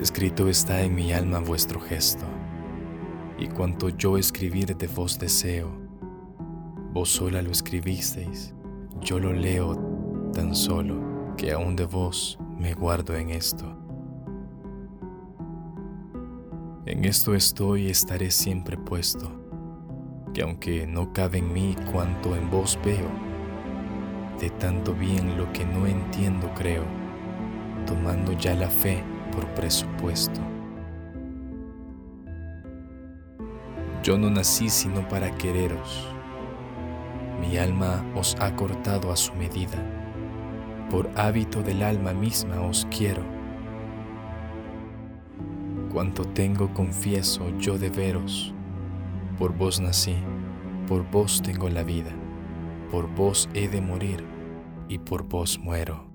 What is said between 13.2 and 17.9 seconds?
esto. En esto estoy y